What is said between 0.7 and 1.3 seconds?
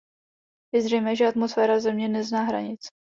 Je zřejmé, že